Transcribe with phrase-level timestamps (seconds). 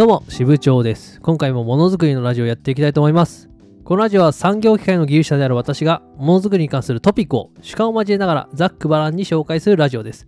[0.00, 1.20] どうも、支部長です。
[1.20, 3.50] 今回もものづくりのラジオをやっていきたいと思います。
[3.84, 10.26] このラジオは産業機械の技術者である私が、ものづくりに関するトピックを主観を交えながらざっくばらんに紹介するラジオです。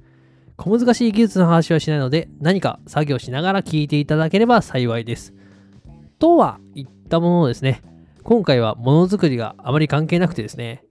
[0.58, 5.32] 小難しい技術の話はしないので、何か作業しながら聞いていただければ幸いです。
[6.18, 7.80] とは言ったもののですね、
[8.24, 10.84] 今回はものづくりがあまり関係なくてですね、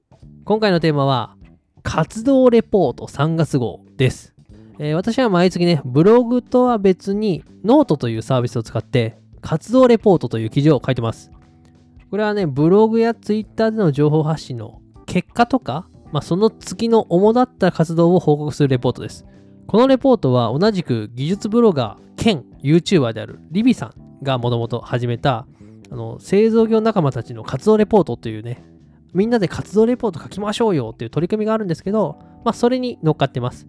[0.44, 1.36] 今回のテーマは、
[1.84, 4.34] 活動レポート3月号です。
[4.80, 11.32] えー私は毎月ね、ブログとは別にノートというサービスを使って活動レポートという記事を書いてます。
[12.10, 19.26] これはね、ブログやツイッターでの情報発信の結果とか、まあ、その月の主だった活動を報告するレポートです。
[19.68, 25.48] このレポートは同じく技術ブロガー兼 YouTuber であるリビさんがもともと始めた
[25.90, 28.64] あの製造業仲間たちの活動レポートというね、
[29.14, 33.68] みんなで活動レポート書きましょうよっていう取り組みがあるんですけど、まあ、それに乗っかってます。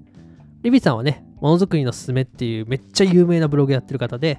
[0.62, 4.38] リビさんはね、ものづくりのすすめっていうめっちゃ有名なブログやってる方で、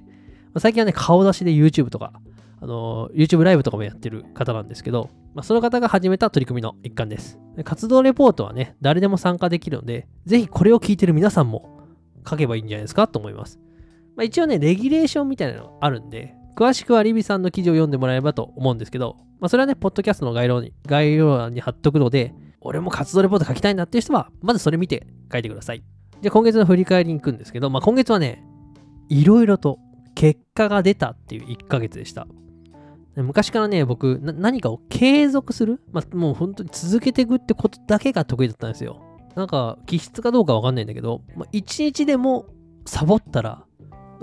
[0.58, 2.14] 最近はね、顔出しで YouTube とか、
[2.62, 7.40] あの YouTube ライブとかもやってる方なんですけど、まあ、その方が始めた取り組みの一環です。
[7.66, 11.82] 活動レポートはね、誰でも参加できるので、ぜひこれを聞いてる皆さんも
[12.28, 13.60] 書けばいいんじゃないですかと思います。
[14.16, 25.84] まあ、一応ね、レギュレーションみたいなのがあるんで、詳しくはリビさんの記事を読んでもらえればと思うんですけど、まあ、それはね、ポッドキャストの概要に概要欄に貼っとくので、俺も活動レポート書きたいなっていう人は、まずそれ見て書いてください。
[26.24, 28.46] じゃあ今月の振り返りに行くんですけど、まあ、今月はね、
[29.10, 29.78] いろいろと
[30.16, 32.28] 結果が出たっていう1ヶ月でした。
[33.18, 39.02] 昔からね、僕、何かを継続する、まあ、もう本当に続けていくってことだけが得意だったんですよ。
[39.36, 42.46] なんか、気質かどうかわかんないんだけど、まあ、1日でも
[42.86, 43.66] サボったら、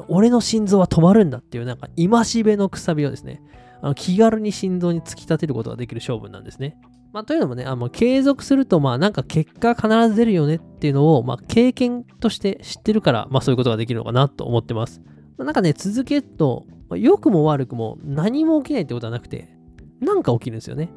[0.09, 3.43] 俺の心臓は止まるんだっていう、なんか、今しべのくさびをですね、
[3.83, 6.79] あの気軽に心臓に突き立てることができる勝負なんですね。
[7.13, 15.01] まあ、というのもね、あの継続すると、まあ、なんか結果必ず出るよねっていうのを、まあ、経験として知ってるから、まあ、そういうことができるのかなと思ってます。
[15.37, 19.49] まあ、なんかね、続けると、まあ良くも悪くも何も起きないってことはなくて、
[20.01, 20.91] なんか起きるんですよね。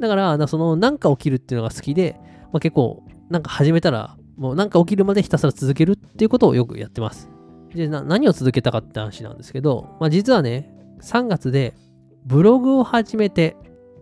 [0.00, 2.16] だから、なその、なんか起きるっていうのが好きで、
[2.52, 7.30] まあ、結構、なんか始めたら、もうなんか起きるまでひたすら続けるっていうことをよくやってます。
[7.74, 11.74] で、な何を続けたかって話なんですけど、まあ、実はね、3月で
[12.24, 13.56] ブログを始めて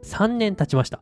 [0.05, 1.01] 3年経ちました。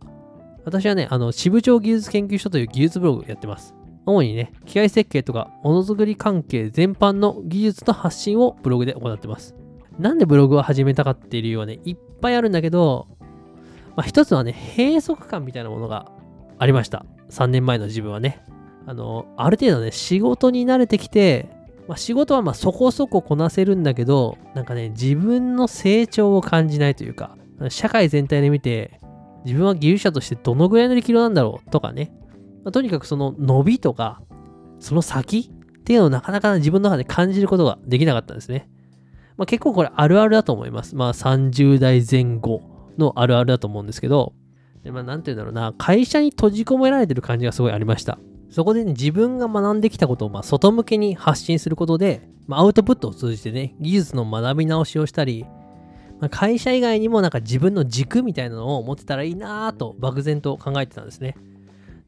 [0.64, 3.74] 私はね、あの、支部長技術研究所という技術ブログやってます。
[4.06, 9.54] 主にね、機械設計とかものづくり関係全般の技術と発信をブログで行ってます。
[9.98, 13.06] なんでブログを始めたかっていう理由はね、いっぱいあるんだけど、
[13.96, 16.10] まあ、一つはね、閉塞感みたいなものが
[16.58, 17.04] ありました。
[17.30, 18.42] 3年前の自分はね。
[18.86, 21.48] あの、ある程度ね、仕事に慣れてきて、
[21.88, 27.36] まあ、仕事はまあそこそここなせるんだけど、なんかね、自分の成長を感じないというか、
[27.68, 28.98] 社会全体で見て、
[29.44, 32.12] 自分は技術者としてどのぐらいの力量なんだろうとかね、
[32.64, 34.22] まあとにかくその伸びとか、
[34.78, 38.68] その先っていうのをなかなか自分の中で感じることができなかったんですね。
[39.36, 40.94] まあ、結構これあるあるだと思います。
[40.94, 42.62] まあ30代前後
[42.98, 44.34] のあるあるだと思うんですけど、
[44.84, 48.18] まあなんて言うんだろうな、会社に閉じ込められてる感じがすごいありました。
[48.50, 55.46] そこでね、自分が学んできたことをまあ外向けに発信することで、まあ、アウトプットを通じてね、技術の学び直しをしたり、
[56.28, 61.36] 会社以外にもなんか自分の軸みたいなのを持ってたらいいなぁと漠然と考えてたんですね。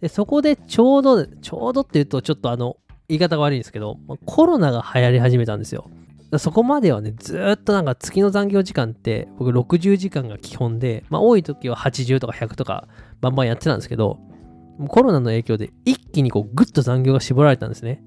[0.01, 2.77] で、そこでちょうど、ちょうどっていうとちょっとあの、
[3.09, 5.91] 言い方が悪いんですけど、コロナが流行り始めたんですよ。
[6.39, 12.89] そこまではね、ずっとなんか月の残業時間って、僕60時間が基本で、まあ多い時は80とか100とか
[13.21, 14.19] バンバンやってたんですけど、
[14.89, 18.03] コロナの影響で一気にこうグッと残業が絞られたんですね。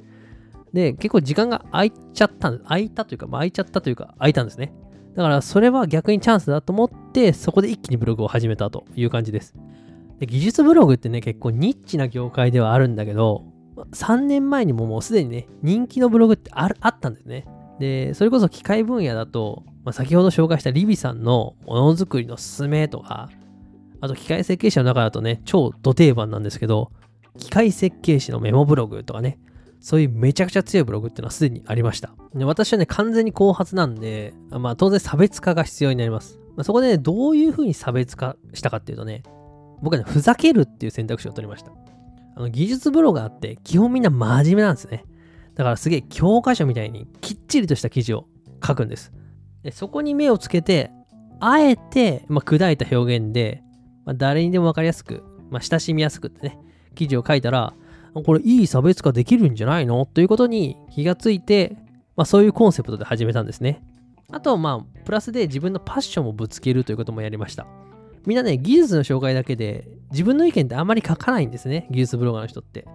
[0.74, 2.63] で、結構時間が空いちゃったんです。
[2.66, 4.74] 空いたというか、まあ、空いちゃったというか、空いたんですね。
[5.17, 9.55] だからそれは逆にチャンスだと思って、そこで一気にブログを始めたという感じです。
[10.19, 13.44] で技術ブログってね、結構ニッチな業界ではあるんだけど、
[13.94, 17.45] 3年前にももうすでにね、人気のブログってああったんですね。
[17.79, 23.31] で、それこそ機械分野だと、まあ、先ほど紹介したリビさんのものづくりのすすめとか、
[24.01, 26.91] あと機械設計士の中だとね、超ド定番なんですけど、
[27.39, 29.39] 機械設計士のメモブログとかね、
[29.79, 32.13] そういうめちゃくちゃ強いブログっていうのはすでにありました。
[32.33, 36.39] で私はね、完全に後発なんで、まあ当然差別化が必要になります。
[36.56, 39.24] まあ、そこでね、どういう風に差別化したかっていうとね、
[39.81, 41.71] 僕はね、ふざけるっていう選択肢を取りました。
[42.35, 45.06] あの技術ブロガーって基本みんな真面目なんですね。
[45.56, 48.27] だからすげえ教科書みたいにきっちりとした記事を
[48.65, 49.12] 書くんです。
[49.63, 50.91] でそこに目をつけて、
[51.39, 53.63] あえて、まあ、砕いた表現で、
[54.06, 56.59] まあ、誰にでも分かりやすく、まあ、親しみやすくってね、
[56.95, 57.74] 記事を書いたら、
[58.23, 60.05] これいい差別化できるんじゃないの？
[60.05, 61.77] ということに気がついて、
[62.15, 63.83] まあ、そういうコンセプトで始めたんですね。
[64.31, 67.65] あと、まあ、プラスで自分のパッションをぶつけるということもやりました。
[68.25, 72.85] みんなね、技術の紹介だけで自分の意見ってあんまり書かないんですね、技術ブロガーの人って。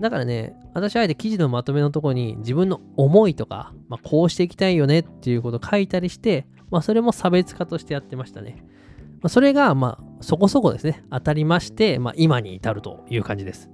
[0.00, 8.62] だからね、私あえて記事のまとめのところに自分の思いとか、まあ、こうしていきたいよねっていうことを書いたりして、まあ、それも差別化としてやってましたね。
[9.22, 13.70] まあ、それが、まあ、そこそこですね、当たりまして、まあ、今に至るという感じです。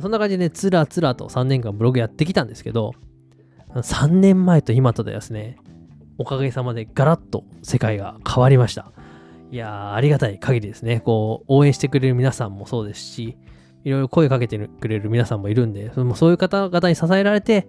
[0.00, 2.92] そんな感じで、ね、つらつらと3年間ブログやってきたんですけど、
[3.74, 5.58] 3年前と今とでですね、
[6.18, 8.92] おかげさまでガラッと世界が変わりました。
[9.50, 11.00] いやー、ありがたい限りですね。
[11.00, 13.36] こう、応援してくれる皆さんもそうですし、
[13.84, 17.68] いろいろ声かけてくれる皆さんもいるんで、そういう方々に支えられて、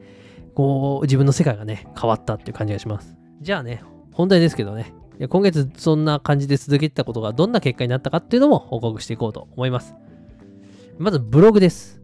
[0.55, 3.15] こう、自分の世界がね、変わったっていう感じがします。
[3.41, 4.93] じゃあね、本題ですけどね、
[5.29, 9.95] 今月そんな感じで続けてたことがどんな結果になったかっていうのも報告していこうと思います。
[10.97, 11.96] まずブログです。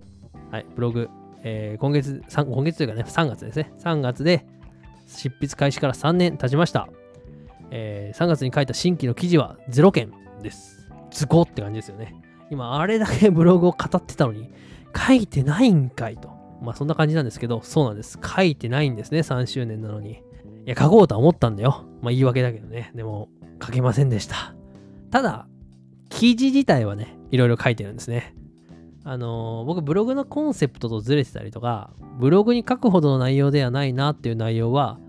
[0.53, 1.09] はい、ブログ。
[1.41, 3.73] えー、今月、今月というかね、3月ですね。
[3.79, 4.45] 3月で
[5.07, 6.87] 執筆開始から3年経ちました。
[7.71, 10.13] えー、3月に書いた新規の記事は0件
[10.43, 10.87] です。
[11.09, 12.13] ズコって感じですよね。
[12.51, 14.51] 今、あれだけブログを語ってたのに、
[14.95, 16.29] 書いてないんかいと。
[16.61, 18.19] まあそんな感じなんですけど、そうなんです。
[18.23, 20.11] 書いてないんですね、3周年なのに。
[20.11, 20.19] い
[20.67, 21.87] や、書こうとは思ったんだよ。
[22.03, 22.91] まあ言い訳だけどね。
[22.93, 23.27] でも、
[23.59, 24.53] 書けませんでした。
[25.09, 25.47] ただ、
[26.09, 28.35] 記事自体はね、いろいろ書いてるんですね。
[29.05, 34.99] あの、僕、ブログのコンセプトとずれてたりとか、ブログに書くほどの内容ではないなっていう内容は、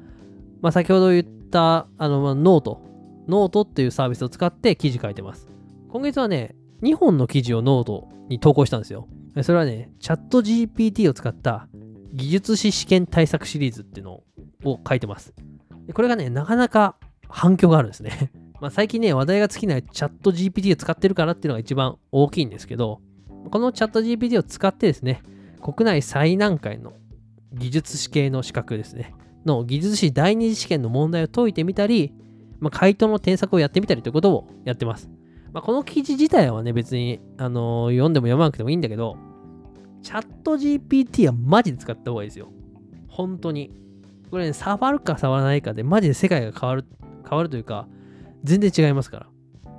[0.60, 2.80] まあ先ほど言った、あの、ノート。
[3.28, 5.48] ノートっていうサービスを使って記事書いてます。
[5.88, 9.08] 今月はね、2本の記事をノートに投稿したんですよ。
[9.42, 11.68] それはね、チャット GPT を使った
[12.12, 14.22] 技術士試験対策シリーズっていうの
[14.64, 15.34] を書いてます。
[15.92, 16.96] これがね、なかなか
[17.28, 18.30] 反響があるんですね。
[18.60, 23.00] まあ最近ね、話題が尽きないチャット GPT を使ってるからっていうのが一番大きいんですけど、
[23.50, 25.22] このチャット GPT を使ってですね、
[25.62, 26.92] 国内最難解の
[27.52, 29.14] 技術士系の資格ですね、
[29.44, 32.12] の技術士第二次試験の問題を解いてみたり、
[32.60, 35.08] まあ、回答の添削をやってみたりということをやってます。
[35.52, 39.16] まあ、この記事自体はね、別に、あのー、読んでも読まなくてもいいんだけど、
[40.02, 42.48] チャット GPT はマジで使った方がいいですよ。
[43.08, 43.70] 本当に。
[44.30, 46.84] これね、触るか触らないかで、マジで世界が変わる、
[47.28, 47.86] 変わるというか、
[48.42, 49.26] 全然違いますから。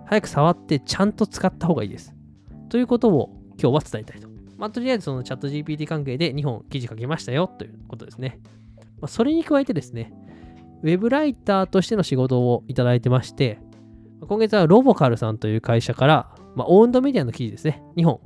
[0.06, 2.16] 早く触ってちゃんと使った方がいいです。
[2.70, 4.28] ということを今日は伝えたいと。
[4.58, 8.40] まあ、とりあえずそのチャット GPT 関係で2本記事書きましたよということですね。
[9.02, 10.14] まあ、それに加えてですね、
[10.84, 13.60] ウェブライターとしての仕事をいただいてまして、
[14.28, 17.84] 今月はロボカルさんという会社から、まあ、オウンドメディアの記事ですね。
[17.98, 18.20] 2本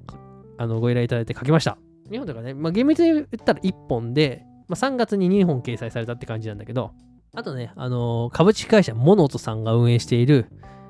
[0.57, 1.77] あのご依頼いただいて書きました。
[2.09, 6.91] 2本とかね、まあ、厳密に言ったら1本で、まあ、3月に2本掲載されたって感じなんだけど、
[7.33, 10.47] あとね、あのー、株式会社モノトさんが運営している、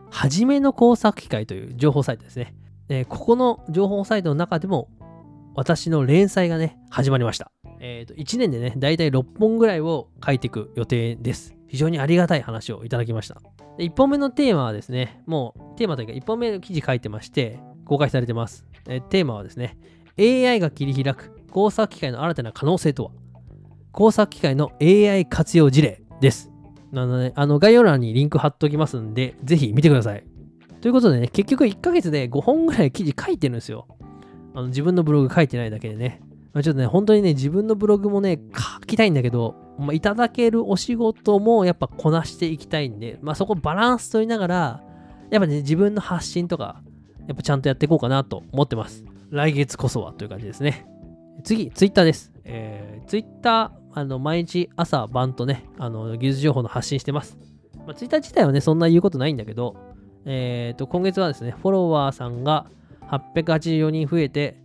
[0.09, 2.56] はじめの工作機械という情報サイトですね。
[2.89, 4.89] えー、ここの情報サイトの中でも、
[5.56, 7.51] 私の連載がね、始まりました。
[7.80, 11.56] え、ー、と、1年でね、だいたい6本ぐらいを書いていく予定です。
[11.68, 13.41] 非常にありがたい話をいただきました。
[13.77, 18.65] 1本目のテーマはですね、もうテーマというか1本目の記事書いてまして、公開されてます。
[18.88, 19.77] えテーマはですね、
[20.18, 23.12] AI が切り開く工作機械の新たな可能性とは？
[23.91, 26.51] 工作機械の AI 活用事例です。
[26.91, 30.24] なので、あの概要欄にリンク貼っておきますんで、ぜひ見てください。
[30.81, 33.87] ということでね、結局1ヶ月で5本ぐらい記事書いてるんですよ。
[34.53, 36.21] あの自分のブログ書いてないだけでね。
[36.53, 44.83] まあ、ちょっとね、本当にね、自分のブログもね、書きたいんだけど、まあ、いただけるお仕事もやっぱこなしていきたいんで、まあそこバランス取りながら、
[45.29, 46.81] やっぱね、自分の発信とか、
[47.27, 49.05] やっぱちゃんとやっていこうかなと思ってます。
[49.29, 50.87] 来月こそはという感じですね。
[51.43, 52.31] 次、ツイッターです。
[52.45, 57.38] えー、ツイッター、あの、毎日朝晩とね、あの、技術情報の発信してます。
[57.86, 59.75] まあ、ツイッター自体はね、そんな言うことないんだけど、
[60.25, 62.65] え、ー、と、今月はですね、フォロワーさんが
[63.09, 64.57] 884人増えて、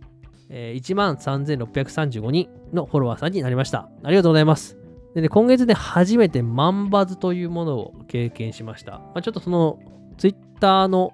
[0.49, 3.89] えー、1万3635人のフォロワーさんになりました。
[4.03, 4.77] ありがとうございます。
[5.15, 8.99] でね、今月で初めて万バズというものを経験しました。
[8.99, 9.79] まあ、ちょっとその
[10.17, 11.13] ツイッターの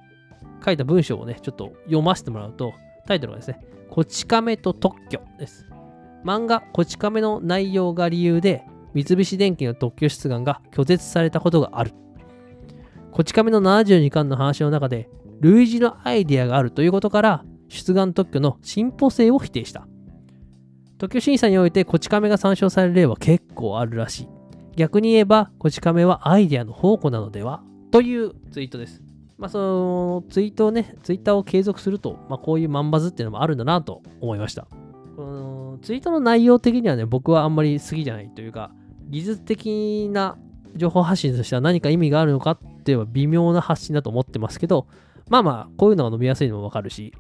[0.66, 2.74] 書いた文章をね、ちょっと読ませてもらうと、
[3.08, 5.68] タイトルがですね、こち亀と特許です。
[6.26, 11.94] 漫画こち亀の内容が理由で、三菱電機の特許出願が拒絶されたことがある。
[13.12, 15.10] こち亀の72巻の話の中で、
[15.42, 19.88] 類似のアイデアがあるということから、出願特許の進歩性を否定した。
[20.98, 24.30] 特許審査においてこち亀が参照される例は結構あるらしい。
[24.78, 27.64] 逆に言えば、こち亀はアイデアの宝庫なのでは？
[27.92, 29.02] というツイートです。
[29.38, 34.68] まあ、そのツイートをね、ツイッターを継続すると、まあ、こういうマンバズっていうのもあるんだなと思いました。
[35.16, 38.72] このツイートの内容的にはね、僕はあんまり好きじゃないというか、
[39.10, 40.38] 技術的な
[40.76, 44.88] 情報発信としては何か意味があるのかっては微妙な発信だと思ってますけど、
[45.30, 47.14] まあまあ、こういうのが伸びやすいのもわかるし、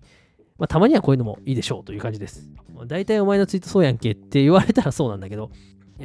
[0.58, 2.50] まあ、たまにはこういうのもいいでしょうという感じです。
[2.88, 5.50] 大体お前のツイートそうやんけって言われたらそうなんだけど、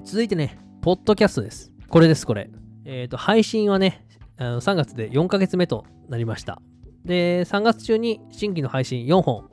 [0.04, 1.72] 続いてね、ポッドキャストです。
[1.88, 2.50] これです、これ。
[2.84, 4.06] えっ、ー、と、配信はね、
[4.38, 6.60] あの3月で4ヶ月目となりました。
[7.04, 9.48] で、3月中に新規の配信4本。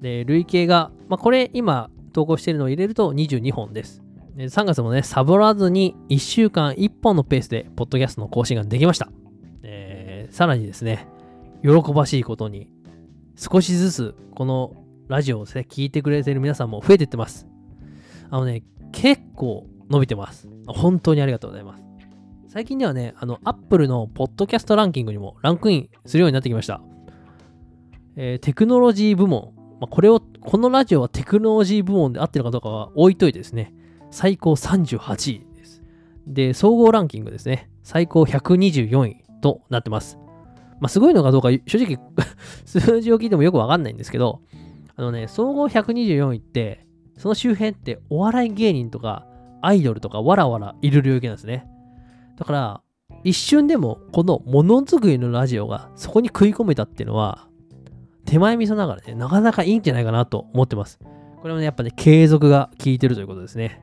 [0.00, 4.02] で、累計が、まあ、これ今、投稿しているのを入れると22本です。
[4.36, 9.10] で3月もね、サボらずに1週間1本のペースで、ポッドキャストの更新ができました。
[10.32, 11.06] さらにですね、
[11.62, 12.72] 喜ばしいことに、
[13.36, 14.74] 少しずつこの
[15.06, 17.46] ラジオを、聞いてくれている皆さんも増えていってます。
[18.30, 18.62] あのね、
[18.92, 20.48] 結構伸びてます。
[20.66, 21.84] 本当にありがとうございます。
[22.48, 26.80] 最近ではね、あの、Apple のポッドキャストランキングにもランクインするようになってきました。
[28.16, 29.52] えー、テクノロジー部門。
[29.80, 33.74] まあ、これを、このラジオはテクノロジー部門で合ってるかどうかは置いといてですね、
[34.10, 35.82] 最高38位です。
[36.26, 40.18] で、総合ランキングですね、最高124位となってます。
[40.80, 41.98] まあ、すごいのかどうか、正直
[42.64, 44.40] 数字を聞いてもよくわかんないんですけど、
[44.96, 46.86] あのね、総合124位って、
[47.18, 49.26] その周辺ってお笑い芸人とか
[49.60, 51.66] アイドルとかわらわらいる領域なんですね。
[52.36, 52.82] だから、
[53.24, 57.46] 一瞬でもこのものづくりのラジオがそこに食い込めたっていうのは、
[58.24, 60.98] 手前味噌ながらね、なかなかいいんじゃないかなと思ってます。
[61.40, 63.82] これもね、やっぱね、継続が効いてるということですね。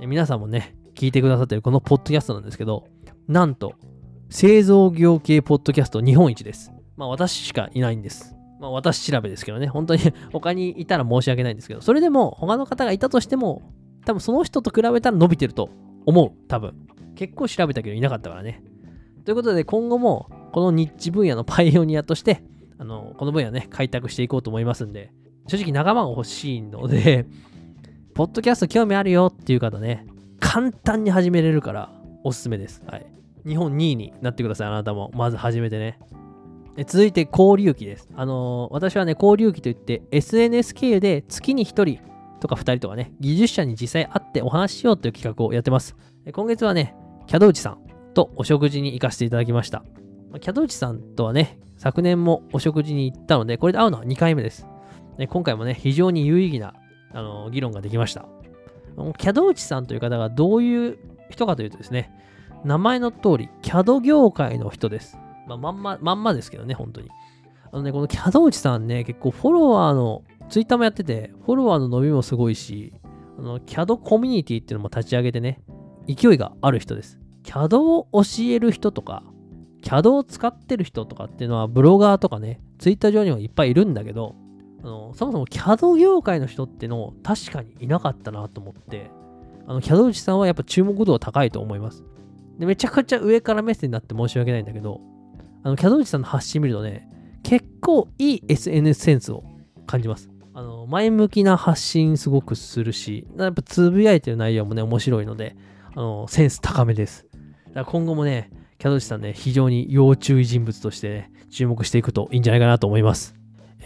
[0.00, 2.86] 皆さんもね、聞いてくださってるこのポッドキャストなんですけど、
[3.26, 3.74] なんと、
[4.30, 6.70] 製造業系ポッドキャスト日本一です。
[6.96, 8.36] まあ私しかいないんです。
[8.60, 13.62] まあ私調べですけどね、本当に 他にいたら申し訳ないんですけど、それでも他の方がいたとしても、
[14.04, 15.70] 多分その人と比べたら伸びてると
[16.04, 16.74] 思う、多分。
[17.14, 18.62] 結構調べたけどいなかったからね。
[19.24, 22.42] ということで今後もこのニッチ分野のパイオニアとして、
[22.78, 25.10] あの、この分野ね、開拓していこうと思いますんで、
[25.46, 27.26] 正直仲間が欲しいので、
[28.14, 30.06] ポッドキャスト興味あるよっていう方ね、
[30.38, 31.90] 簡単に始めれるから
[32.24, 32.82] おすすめです。
[32.86, 33.17] はい。
[33.48, 35.10] 日本2位になってください、あなたも。
[35.14, 35.98] まず始めてね。
[36.86, 38.08] 続いて、交流期です。
[38.14, 41.98] あのー、私はね、交流期といって、SNS 経由で月に1人
[42.40, 45.96] とか2人とかね、技術者に実際会ってお話ししようという企画をやってます。
[46.32, 46.94] 今月はね、
[47.26, 47.78] キャドウチさん
[48.14, 49.82] とお食事に行かせていただきました。
[50.40, 54.66] キャドウチさんとはね、昨年もお食事に行ったので、これで会うのは2回目です。
[55.30, 56.74] 今回もね、非常に有意義な、
[57.12, 58.26] あのー、議論ができました。
[59.16, 60.98] キャドウチさんという方がどういう
[61.30, 62.10] 人かというとですね、
[62.64, 65.18] 名前の通り、CAD 業界の人です。
[65.46, 67.08] まあ、まんま、まんまですけどね、本当に。
[67.70, 72.92] あのね、この CAD 内さんね、結構フォロワーの、ツイッターもやってて、フォロワーの伸びもすごいし、
[73.38, 75.60] あの、CAD コミュニティっていうのも立ち上げてね、
[76.06, 77.18] 勢いがある人です。
[77.44, 79.22] CAD を教える人とか、
[79.82, 84.34] CAD を使ってる人とかっていうのは、ブロガーとかね、ツイッター上にもいっぱいいるんだけど、
[84.80, 89.10] あのそもそも CAD 業界の人っての確かにいなかったなと思って、
[89.66, 92.04] あの、CAD 内さんはやっぱ注目度は高いと思います。
[92.58, 95.00] で、めちゃくちゃ上から目線になって申し訳ないんだけど、
[95.62, 97.08] あの、キャドウチさんの発信見るとね、
[97.42, 99.44] 結構いい SNS センスを
[99.86, 100.28] 感じます。
[100.54, 105.56] あの、前向きな発信すごくするし、やっぱつぶやいてる内容もね、面白いので、
[105.94, 107.26] あの、センス高めです。
[107.68, 113.34] だから今後もね、キャドウチさんね、非常に要注意人物としてね、注目していくといいんじゃないかなと思います。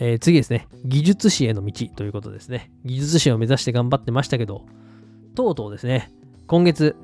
[0.01, 2.71] えー、次ですね、技術士への道ということですね。
[2.85, 4.65] 技術士を目指して頑張ってましたけど、
[5.35, 6.11] とうとうですね、
[6.47, 6.97] 今月、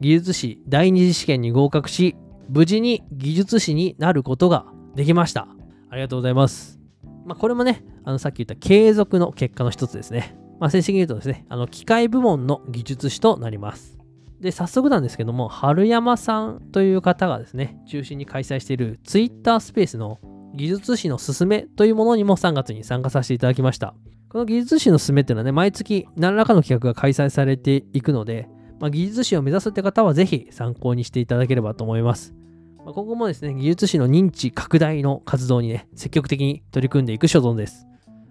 [0.00, 2.16] 技術士第二次試験に合格し、
[2.48, 5.48] 無事に技術士になることができました。
[5.90, 6.78] ありがとうございます。
[7.26, 10.36] まあ、これもね、あのさっき言った継続の結果の一つですね。
[10.60, 13.98] まあ、正式に言うとですね、あの機械部門の技術士となります。
[14.40, 20.20] で、早速なんですけども、春山さんという方がですね、中心に開催している Twitter スペースの
[20.54, 23.94] 技術士のすすめというものにも3月に参加させていただきました。
[24.28, 28.48] この技術士のすすめっていうのはね、毎月何らかの企画が開催されていくので、
[28.80, 32.34] まあ、技術士を目指すって方はぜひ参考にしていただければと思います。
[32.78, 37.86] まあ、今後もですね、技術士の認知拡大の活動にね、積極的に取り組んでいく所存です。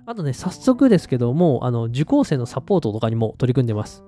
[0.06, 4.06] あとね、早速ですけども、あの受講生のサポートとかにも取り組んでます。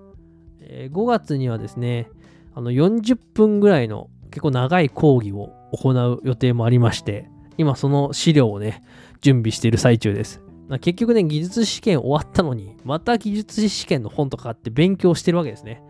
[0.61, 2.09] えー、5月にはですね、
[2.55, 8.81] あの40分ぐらいの結構長い講義を行う予定もありまして、今その資料をね、
[9.21, 10.41] 準備している最中です。
[10.81, 15.83] 結局ね、技術試験終わったのに、また技術試験の本とかあって勉強してるわけですね。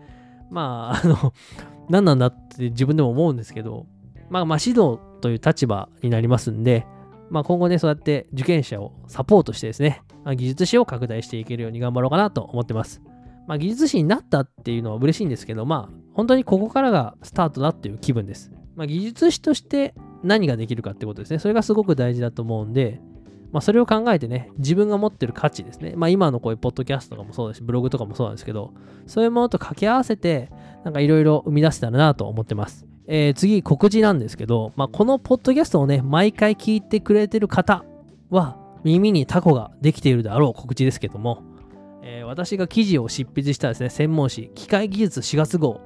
[0.50, 1.32] まあ、あの、
[1.88, 3.86] 何なんだって自分でも思うんですけど、
[4.28, 6.86] まあ、まあ、指導という立場になりますんで、
[7.30, 13.00] まあ、今後ね、そうやって受験者をサポートしてですね、まあ、技術士を拡大していけるように頑張ろうかなと思ってます。
[13.46, 18.52] まあ、技術士になったっていうのは嬉しいんですけど、まあ、本当にここからがスタートだっていう気分です。
[18.76, 21.38] まあ、技術士として何ができるかってことですね。
[21.38, 23.00] それがすごく大事だと思うんで、
[23.52, 25.94] まあ、それを考えてね、自分が持ってる価値ですね。
[25.96, 28.72] まあ、今のこういうポッドキャストとかもそうだし、ブログとかもそうなんですけど、
[29.06, 30.50] そういうものと掛け合わせて、
[30.84, 32.86] なんかいろいろ生み出せたらなと思ってます。
[33.06, 37.84] えー、次、告知なんですけど、まあ、このポッドキャストをね、毎回聞いてくれてる方
[38.30, 41.42] は、耳にタコができているであろう告知ですけども、
[42.02, 45.80] えー、私が記事を執筆したですね、専門誌、機械技術4月号、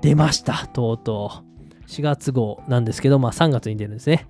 [0.00, 1.50] 出ました、とうとう。
[1.90, 4.28] 4月号なんですけど、まあ3月に出るんですね。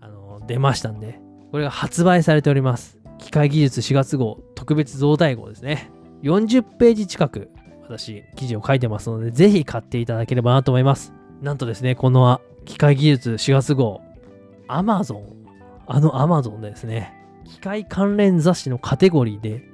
[0.00, 1.20] あの出ましたんで、
[1.50, 2.98] これが発売されております。
[3.18, 5.90] 機械技術4月号特別増大号ですね。
[6.22, 7.50] 40ページ近く
[7.82, 11.12] 私記事を書いてますので、ぜひ買っていただければなと思います。
[11.42, 14.00] なんとですね、この機械技術4月号、
[14.68, 15.24] Amazon、
[15.86, 17.12] あの Amazon でですね、
[17.44, 19.64] 機械関連雑誌のカテゴリーで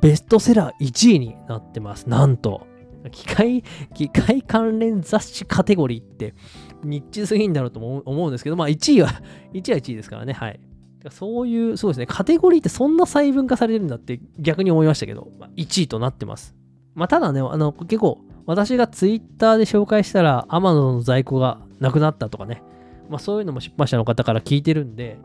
[0.00, 2.08] ベストセラー1位になってます。
[2.08, 2.66] なんと。
[3.12, 3.62] 機械、
[3.94, 6.34] 機械関連雑誌カテゴリーって
[6.82, 9.08] ニッチすぎんだろうと思うんですけど、まあ1位は、
[9.52, 10.32] 1位は1位ですからね。
[10.32, 10.60] はい。
[11.10, 16.54] そういう、そうですね、カテゴリーってそんな細分化されてるんだって逆に思いましたけど、まあ、1位となってます。
[16.94, 22.62] まあ、ただね、あの、結構、私がツイッターで紹介したら、Amazon の在庫がなくなったとかね、
[23.10, 25.18] まあ、そういうのも出版社の方から聞いてるんで、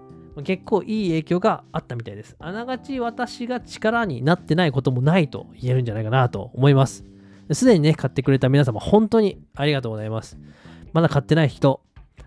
[0.43, 2.35] 結構いい影響があったみたいです。
[2.39, 7.03] あながち私が力になってないこともないと言えるんじゃないかなと思います。
[7.51, 10.37] すでにね、買ってくれた皆様、本当にありがとうございます。
[10.93, 11.81] まだ買ってない人、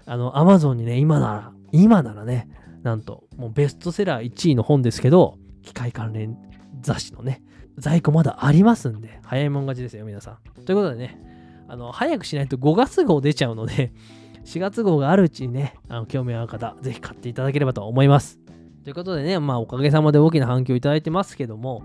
[0.06, 2.49] あの、Amazon にね、今なら、今ならね、
[2.85, 6.37] なんと、もうベストセラー1位の本ですけど、機械関連
[6.83, 7.43] 雑誌のね、
[7.79, 10.64] 在庫まだありますんで、早いもん勝ちですよ、皆さん。
[10.64, 11.19] ということでね、
[11.67, 13.93] あの、早くしないと5月号出ちゃうので、
[14.45, 18.38] 4月号があるうちにね、あの興味ある方、ぜひ買っていただければと思います。
[18.85, 21.83] ということでね、まあ、おかげさまで大きな反響いただいてますけども、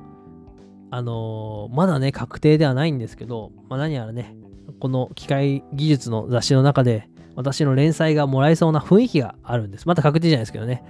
[0.91, 4.35] あのー、まだね、確定ではないんですけど、まあ、何やらね、
[4.81, 9.87] この機械技術の雑誌の中で、私の連載がもらえそうな雰囲気があるんです。
[9.87, 10.83] また確定じゃないですけどね。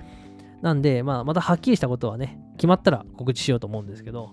[0.62, 4.32] なんで、まあ、またはっきりしたことはね、決まったら告知しようと思うんですけど、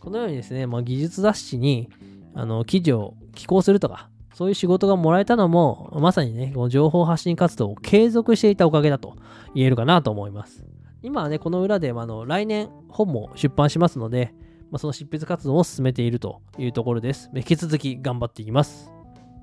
[0.00, 1.88] このようにですね、まあ、技術雑誌に
[2.34, 9.16] あの記事を寄稿するとか、そういう仕事がもらえたのも、まさにね、この情報発信活動を継続していたおかげだと
[9.54, 10.64] 言えるかなと思います。
[11.02, 14.34] 今はね、この裏で、あの来年本も出版しますので、
[14.70, 17.30] まあ、その執筆活動を進めているというところです。
[17.34, 18.90] 引き続き頑張っていきます。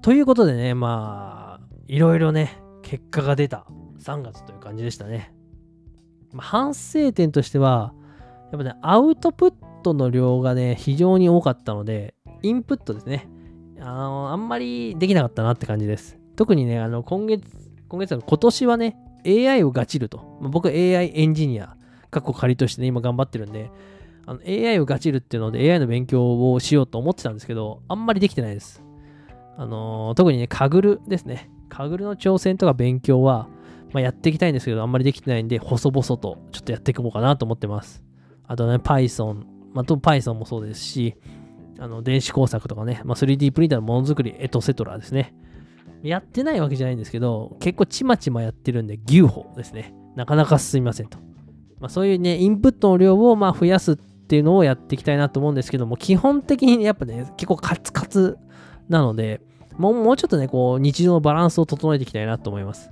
[0.02, 3.66] ということでね、まあ、いろいろね、結果が出た
[4.00, 5.34] 3月という感じでしたね。
[6.32, 7.94] まあ、反省点としては、
[8.52, 13.28] やっぱね、アウトプットの量がね、非常に多かったので、インプットですね。
[13.80, 16.18] あの、あんまりできなかったなって感じです。
[16.36, 17.44] 特にね、あの、今月、
[17.88, 20.38] 今月の今年はね、AI をガチると。
[20.42, 21.76] まあ、僕 AI エンジニア、
[22.10, 23.72] 過去仮としてね、今頑張ってるんで、
[24.26, 28.84] あの AI をガチるっていうので AI の勉強をしようと思ってたんですけど、あんまりできてないです。
[29.58, 31.50] あのー、特にね、カグルですね。
[31.74, 33.48] カグルの挑戦とか勉強は、
[33.92, 38.04] まあ、やっていきたいんですけど、あんまりできてないんで、細々とちょっとやっていこうかなと思ってます。
[38.48, 41.16] あとね、Python、まあ、と Python もそうですし、
[41.80, 45.34] あの電子工作とかね、まあ、3D プリンターのものづくり、エトセトラですね。
[46.04, 49.96] やってないわけじゃないんですけど、結構ちまちまやってるんで、牛歩ですね。
[50.16, 51.18] なかなか進みませんと。
[51.80, 58.38] まあ、そういうね、インプットの量をまあ増やすっていうのをやっていきたいなと思うんですけども、基本的にやっぱね、結構カツカツ
[58.90, 59.42] なので、
[59.78, 62.92] もうもうちょっとね、こう、日常のバランスを整えていきたいなと思います。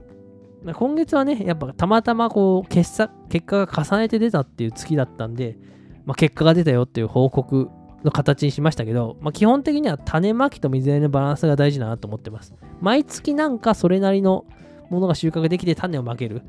[0.74, 5.58] 今月はね、やっぱたまたまこう結果、結果が重ねて出たっていう月だったんで、
[6.06, 7.70] まあ、結果が出たよっていう報告
[8.04, 12.54] の形にしましたけど、まあ、基本的には種まきと水やりのバランスが大事だなと思ってます。
[12.80, 14.46] 毎月なんかそれなりの
[14.90, 16.44] ものが収穫できて種をまける。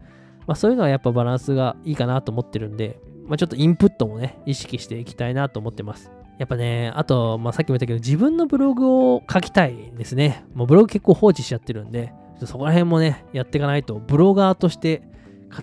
[0.46, 6.10] まあ、そういうのはやっぱバランスがいいかなと思ってるんで、まあ、ちょっとインプットもね、意識していきたいなと思ってます。
[6.42, 10.44] やっぱね、あと、まあ、さっきも言ったけど、自分のブログを書きたいですね。
[10.54, 12.12] もうブログ結構放置しちゃってるんで、
[12.46, 15.02] そこら辺もね、やっていかないと、ブロガーとして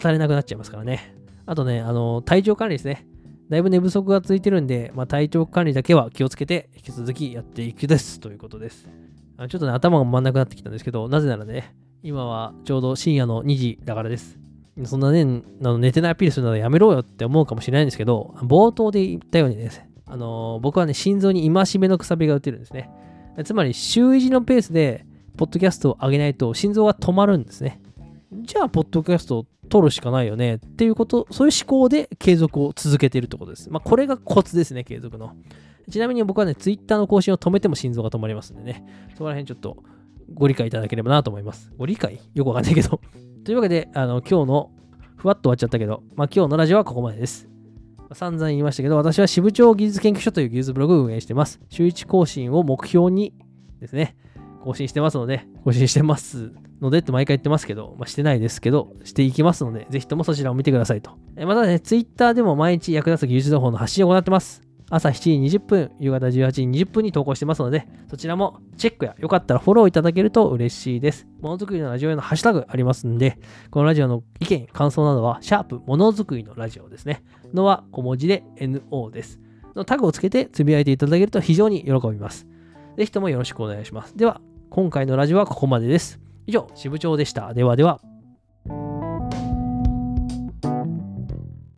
[0.01, 1.17] 語れなくなっちゃいますからね。
[1.45, 3.05] あとね、あの、体調管理ですね。
[3.49, 8.87] だいぶ寝不足が続いてるんで、まあ、体調管理だけは気をつけて、引き続きやっていくですということです。
[9.35, 14.39] あちょっとね、頭が回んなくなってきたんですけど、なぜならね、今はちょうど深夜の2時だからです。
[14.85, 22.89] そんなね、あの寝てないアピールするのはやめろよって思うかもしれないんですけど、冒頭で言ったようにね、あの、僕はね、心臓に戒めのくさびが打てるんですね。
[23.43, 25.05] つまり、週1のペースで、
[25.37, 27.79] ポッドキャストを上げないと心臓が止まるんですね。
[28.41, 33.69] じゃあ、ポッドキャストを取るしかないよねっていうこと、そういう思考で継続を続けているってことです。
[33.69, 35.35] まあ、これがコツですね、継続の。
[35.89, 39.83] ちなみに僕はね、ツイッターの更新を止めても心臓が止まりますんでね、そこら辺ちょっと
[40.33, 41.71] ご理解いただければなと思います。
[41.77, 42.19] ご理解？
[42.33, 42.99] よくわかんないけど
[43.43, 44.71] というわけで、あの、今日の、
[45.15, 47.49] ふわっと終わっちゃったけど、まあ、今日のラジオはここまでです。
[48.13, 51.59] 散々言いましたけど、私は支部長技術研究所という技術ブログを運営してます。
[51.69, 53.33] 週1更新を目標に
[53.79, 54.15] ですね、
[54.63, 61.11] 更新してますので、更新してますのでって毎回言ってますけど、まあ、してないですけど、していきますので、ぜひともそちらを見てくださいと。
[61.35, 64.61] えまたね、Twitter でも毎日役立つ技術情報の発信を行ってます。
[64.91, 71.27] 朝7時20分、夕方18時20分に投稿してますので、そちらもチェックやよかったらフォローいただけると嬉しいです。
[71.41, 73.37] ものづくりのラジオへのハッシュタグありますんで、
[73.69, 77.23] このラジオの意見、感想などは、シャープものづくりのラジオですね。
[77.53, 79.39] のは小文字で NO です。
[79.75, 82.47] のタグをつけてつぶやいていただけると非常に喜びます。
[82.97, 84.17] ぜひともよろしくお願いします。
[84.17, 86.19] では、今回のラジオはここまでです。
[86.47, 87.53] 以上、支部長でした。
[87.53, 88.01] ではでは。